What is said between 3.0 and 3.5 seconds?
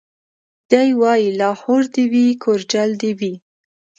دي وي